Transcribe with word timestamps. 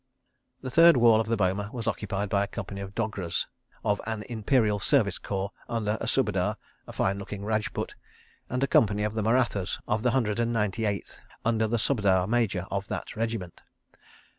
The 0.61 0.71
third 0.71 0.97
wall 0.97 1.19
of 1.21 1.27
the 1.27 1.37
boma 1.37 1.69
was 1.71 1.85
occupied 1.85 2.27
by 2.27 2.43
a 2.43 2.47
company 2.47 2.81
of 2.81 2.95
Dogras 2.95 3.45
of 3.85 4.01
an 4.07 4.23
Imperial 4.27 4.79
Service 4.79 5.19
Corps, 5.19 5.51
under 5.69 5.99
a 6.01 6.07
Subedar, 6.07 6.57
a 6.87 6.91
fine 6.91 7.19
looking 7.19 7.45
Rajput, 7.45 7.93
and 8.49 8.63
a 8.63 8.67
company 8.67 9.03
of 9.03 9.13
Marathas 9.15 9.77
of 9.87 10.01
the 10.01 10.09
Hundred 10.09 10.39
and 10.39 10.51
Ninety 10.51 10.85
Eighth, 10.87 11.21
under 11.45 11.67
the 11.67 11.77
Subedar 11.77 12.25
Major 12.25 12.65
of 12.71 12.87
that 12.87 13.15
regiment. 13.15 13.61